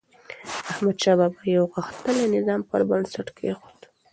[0.71, 3.79] احمدشاه بابا د یو غښتلي نظام بنسټ کېښود.